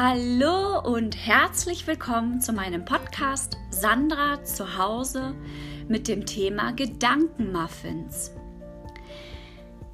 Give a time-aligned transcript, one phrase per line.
[0.00, 5.34] Hallo und herzlich willkommen zu meinem Podcast Sandra zu Hause
[5.88, 8.30] mit dem Thema Gedankenmuffins.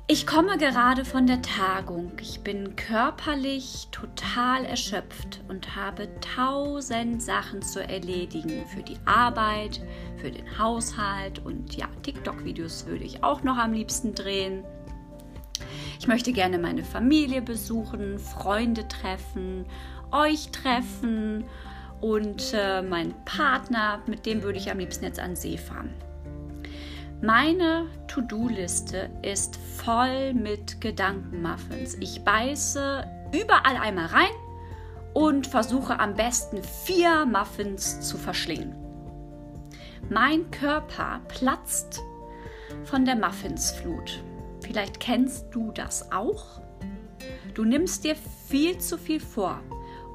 [0.07, 2.13] Ich komme gerade von der Tagung.
[2.21, 9.81] Ich bin körperlich total erschöpft und habe tausend Sachen zu erledigen für die Arbeit,
[10.19, 14.65] für den Haushalt und ja, TikTok-Videos würde ich auch noch am liebsten drehen.
[15.99, 19.65] Ich möchte gerne meine Familie besuchen, Freunde treffen,
[20.11, 21.45] euch treffen
[22.01, 25.95] und äh, meinen Partner, mit dem würde ich am liebsten jetzt an See fahren.
[27.23, 31.97] Meine To-Do-Liste ist voll mit Gedankenmuffins.
[32.01, 34.35] Ich beiße überall einmal rein
[35.15, 38.75] und versuche am besten vier Muffins zu verschlingen.
[40.11, 42.03] Mein Körper platzt
[42.85, 44.23] von der Muffinsflut.
[44.65, 46.61] Vielleicht kennst du das auch.
[47.53, 48.17] Du nimmst dir
[48.49, 49.61] viel zu viel vor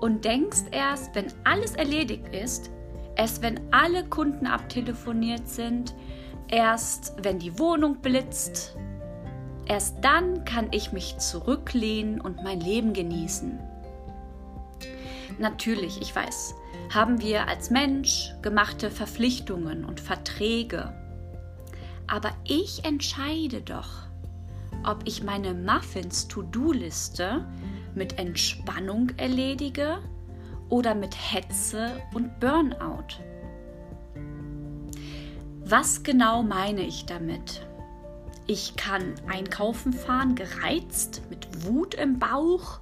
[0.01, 2.71] und denkst erst, wenn alles erledigt ist,
[3.15, 5.93] erst wenn alle Kunden abtelefoniert sind,
[6.47, 8.75] erst wenn die Wohnung blitzt,
[9.67, 13.59] erst dann kann ich mich zurücklehnen und mein Leben genießen.
[15.37, 16.55] Natürlich, ich weiß,
[16.91, 20.91] haben wir als Mensch gemachte Verpflichtungen und Verträge.
[22.07, 24.08] Aber ich entscheide doch,
[24.89, 27.45] ob ich meine Muffins-To-Do-Liste
[27.93, 29.99] mit Entspannung erledige
[30.67, 33.05] oder mit Hetze und Burnout.
[35.63, 37.67] Was genau meine ich damit?
[38.47, 42.79] Ich kann einkaufen fahren, gereizt, mit Wut im Bauch.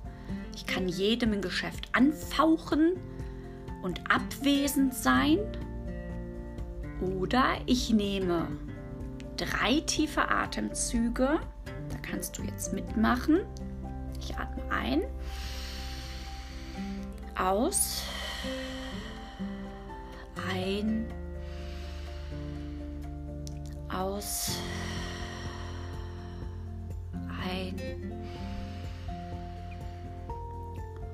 [0.56, 2.94] Ich kann jedem im Geschäft anfauchen
[3.84, 5.40] und abwesend sein.
[7.20, 8.48] Oder ich nehme
[9.36, 11.42] drei tiefe Atemzüge.
[12.10, 13.42] Kannst du jetzt mitmachen.
[14.20, 15.02] Ich atme ein,
[17.36, 18.04] aus,
[20.54, 21.06] ein,
[23.90, 24.58] aus,
[27.44, 28.14] ein.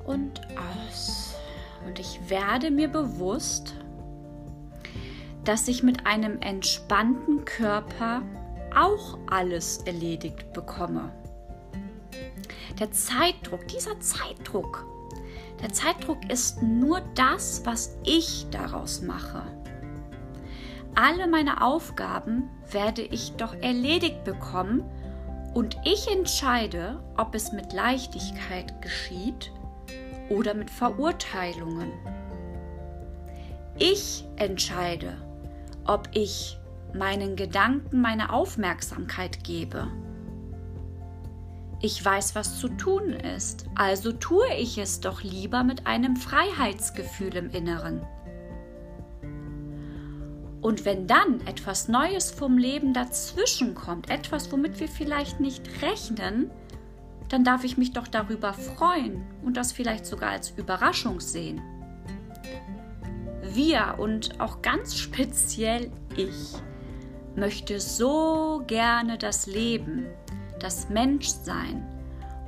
[0.06, 1.36] Und aus.
[1.86, 3.76] Und ich werde mir bewusst,
[5.44, 8.22] dass ich mit einem entspannten Körper
[8.76, 11.12] auch alles erledigt bekomme.
[12.80, 14.86] Der Zeitdruck, dieser Zeitdruck,
[15.62, 19.44] der Zeitdruck ist nur das, was ich daraus mache.
[20.96, 24.84] Alle meine Aufgaben werde ich doch erledigt bekommen
[25.54, 29.52] und ich entscheide, ob es mit Leichtigkeit geschieht
[30.30, 31.92] oder mit Verurteilungen.
[33.80, 35.18] Ich entscheide,
[35.86, 36.60] ob ich
[36.96, 39.88] meinen Gedanken meine Aufmerksamkeit gebe
[41.84, 47.36] ich weiß, was zu tun ist, also tue ich es doch lieber mit einem Freiheitsgefühl
[47.36, 48.02] im Inneren.
[50.62, 56.50] Und wenn dann etwas Neues vom Leben dazwischen kommt, etwas, womit wir vielleicht nicht rechnen,
[57.28, 61.62] dann darf ich mich doch darüber freuen und das vielleicht sogar als Überraschung sehen.
[63.42, 66.54] Wir und auch ganz speziell ich
[67.36, 70.06] möchte so gerne das Leben,
[70.60, 71.86] das Menschsein,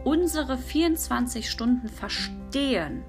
[0.04, 3.04] unsere 24 Stunden verstehen.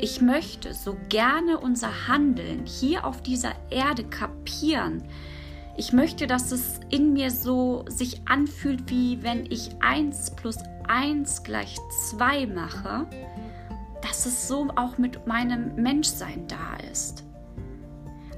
[0.00, 5.02] Ich möchte so gerne unser Handeln hier auf dieser Erde kapieren.
[5.76, 10.58] Ich möchte, dass es in mir so sich anfühlt, wie wenn ich 1 plus
[10.88, 11.76] 1 gleich
[12.10, 13.06] 2 mache,
[14.02, 17.24] dass es so auch mit meinem Menschsein da ist.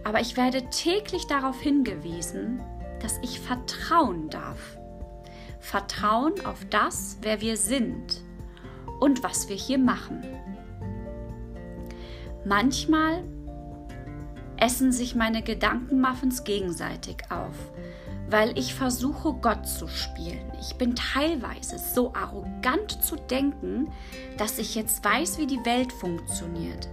[0.05, 2.61] Aber ich werde täglich darauf hingewiesen,
[3.01, 4.79] dass ich vertrauen darf.
[5.59, 8.23] Vertrauen auf das, wer wir sind
[9.01, 10.23] und was wir hier machen.
[12.45, 13.25] Manchmal
[14.59, 17.57] essen sich meine Gedankenmuffins gegenseitig auf,
[18.29, 20.53] weil ich versuche, Gott zu spielen.
[20.61, 23.91] Ich bin teilweise so arrogant zu denken,
[24.37, 26.89] dass ich jetzt weiß, wie die Welt funktioniert.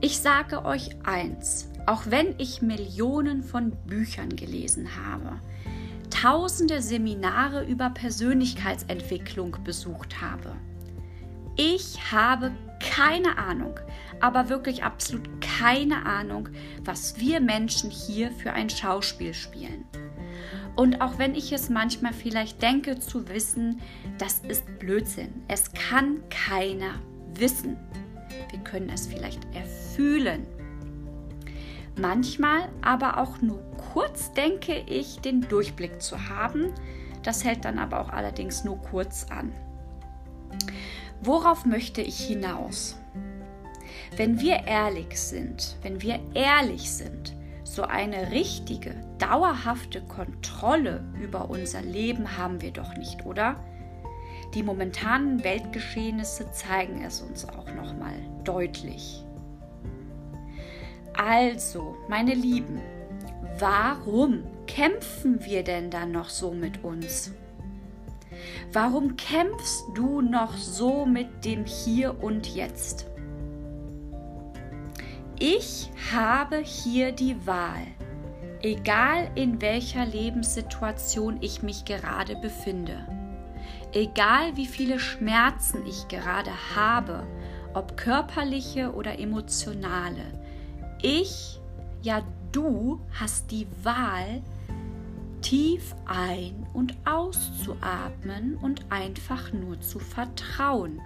[0.00, 5.40] Ich sage euch eins, auch wenn ich Millionen von Büchern gelesen habe,
[6.10, 10.54] tausende Seminare über Persönlichkeitsentwicklung besucht habe.
[11.56, 13.80] Ich habe keine Ahnung,
[14.20, 16.50] aber wirklich absolut keine Ahnung,
[16.84, 19.86] was wir Menschen hier für ein Schauspiel spielen.
[20.76, 23.80] Und auch wenn ich es manchmal vielleicht denke zu wissen,
[24.18, 25.42] das ist Blödsinn.
[25.48, 26.96] Es kann keiner
[27.34, 27.78] wissen.
[28.50, 29.40] Wir können es vielleicht
[29.96, 30.46] erfühlen,
[31.98, 33.62] Manchmal aber auch nur
[33.94, 36.74] kurz denke ich, den Durchblick zu haben.
[37.22, 39.50] Das hält dann aber auch allerdings nur kurz an.
[41.22, 43.00] Worauf möchte ich hinaus?
[44.14, 47.34] Wenn wir ehrlich sind, wenn wir ehrlich sind,
[47.64, 53.56] so eine richtige, dauerhafte Kontrolle über unser Leben haben wir doch nicht, oder?
[54.52, 58.14] Die momentanen Weltgeschehnisse zeigen es uns auch noch mal
[58.44, 59.25] deutlich.
[61.16, 62.80] Also, meine Lieben,
[63.58, 67.32] warum kämpfen wir denn dann noch so mit uns?
[68.72, 73.06] Warum kämpfst du noch so mit dem Hier und Jetzt?
[75.38, 77.86] Ich habe hier die Wahl,
[78.62, 83.06] egal in welcher Lebenssituation ich mich gerade befinde,
[83.92, 87.26] egal wie viele Schmerzen ich gerade habe,
[87.74, 90.24] ob körperliche oder emotionale.
[91.02, 91.60] Ich,
[92.02, 92.22] ja
[92.52, 94.42] du hast die Wahl,
[95.42, 101.00] tief ein- und auszuatmen und einfach nur zu vertrauen,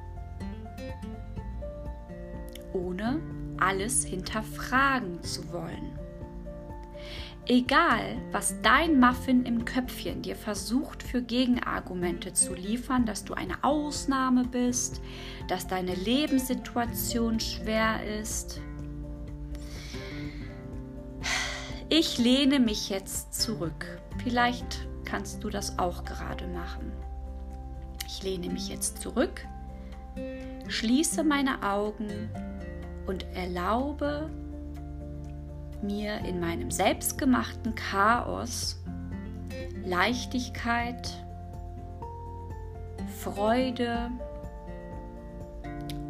[2.73, 3.21] ohne
[3.59, 5.99] alles hinterfragen zu wollen.
[7.47, 13.65] Egal, was dein Muffin im Köpfchen dir versucht für Gegenargumente zu liefern, dass du eine
[13.65, 15.01] Ausnahme bist,
[15.49, 18.61] dass deine Lebenssituation schwer ist.
[21.91, 26.93] Ich lehne mich jetzt zurück Vielleicht kannst du das auch gerade machen.
[28.07, 29.47] Ich lehne mich jetzt zurück,
[30.69, 32.29] schließe meine Augen
[33.07, 34.29] und erlaube
[35.83, 38.83] mir in meinem selbstgemachten Chaos
[39.85, 41.09] Leichtigkeit,
[43.21, 44.11] Freude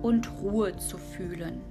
[0.03, 1.63] und Ruhe zu fühlen.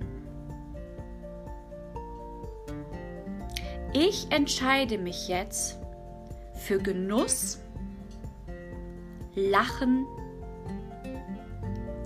[3.94, 5.80] Ich entscheide mich jetzt
[6.54, 7.58] für Genuss,
[9.34, 10.06] Lachen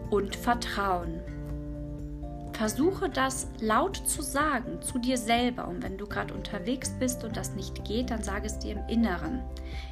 [0.09, 1.19] und Vertrauen.
[2.53, 7.35] Versuche das laut zu sagen zu dir selber und wenn du gerade unterwegs bist und
[7.35, 9.41] das nicht geht, dann sage es dir im Inneren.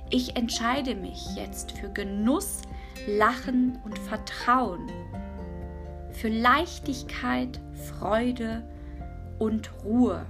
[0.09, 2.61] Ich entscheide mich jetzt für Genuss,
[3.05, 4.89] Lachen und Vertrauen,
[6.13, 8.63] für Leichtigkeit, Freude
[9.39, 10.25] und Ruhe.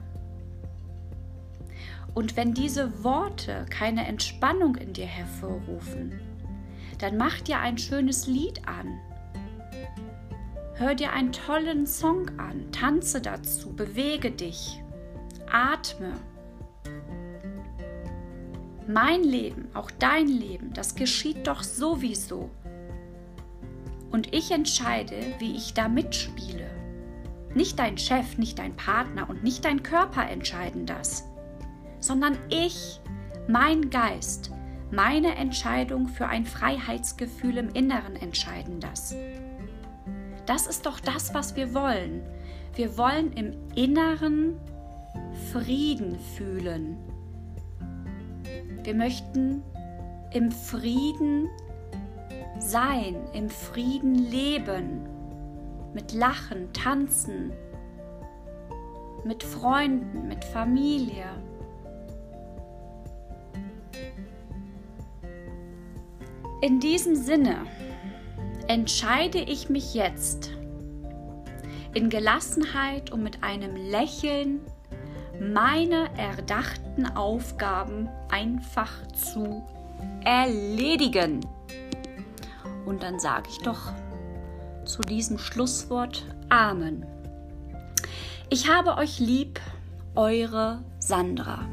[2.13, 6.19] Und wenn diese Worte keine Entspannung in dir hervorrufen,
[6.99, 8.99] dann mach dir ein schönes Lied an.
[10.75, 14.83] Hör dir einen tollen Song an, tanze dazu, bewege dich,
[15.49, 16.13] atme.
[18.87, 22.49] Mein Leben, auch dein Leben, das geschieht doch sowieso.
[24.11, 26.69] Und ich entscheide, wie ich da mitspiele.
[27.53, 31.30] Nicht dein Chef, nicht dein Partner und nicht dein Körper entscheiden das
[32.01, 32.99] sondern ich,
[33.47, 34.51] mein Geist,
[34.91, 39.15] meine Entscheidung für ein Freiheitsgefühl im Inneren entscheiden das.
[40.45, 42.21] Das ist doch das, was wir wollen.
[42.75, 44.59] Wir wollen im Inneren
[45.53, 46.97] Frieden fühlen.
[48.83, 49.63] Wir möchten
[50.33, 51.49] im Frieden
[52.59, 55.07] sein, im Frieden leben,
[55.93, 57.51] mit Lachen, Tanzen,
[59.23, 61.25] mit Freunden, mit Familie.
[66.61, 67.65] In diesem Sinne
[68.67, 70.51] entscheide ich mich jetzt
[71.95, 74.61] in Gelassenheit und mit einem Lächeln
[75.39, 79.63] meine erdachten Aufgaben einfach zu
[80.23, 81.41] erledigen.
[82.85, 83.91] Und dann sage ich doch
[84.85, 87.07] zu diesem Schlusswort Amen.
[88.51, 89.59] Ich habe euch lieb,
[90.13, 91.65] eure Sandra.